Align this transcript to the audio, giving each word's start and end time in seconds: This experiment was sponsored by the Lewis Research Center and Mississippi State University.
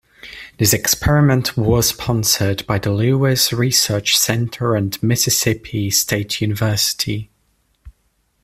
This 0.57 0.73
experiment 0.73 1.55
was 1.55 1.89
sponsored 1.89 2.65
by 2.65 2.79
the 2.79 2.89
Lewis 2.91 3.53
Research 3.53 4.17
Center 4.17 4.75
and 4.75 4.97
Mississippi 5.03 5.91
State 5.91 6.41
University. 6.41 7.29